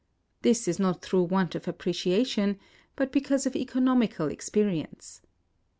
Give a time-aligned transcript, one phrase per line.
[0.41, 2.57] This is not through want of appreciation,
[2.95, 5.21] but because of economical experience.